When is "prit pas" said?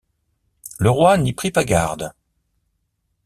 1.31-1.63